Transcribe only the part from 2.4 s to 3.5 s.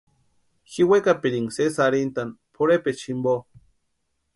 pʼorhepecha jimpo.